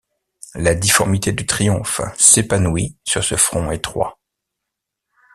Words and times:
La 0.55 0.73
difformité 0.73 1.31
du 1.31 1.45
triomphe 1.45 2.01
s’épanouit 2.17 2.97
sur 3.05 3.23
ce 3.23 3.35
front 3.35 3.69
étroit. 3.69 4.17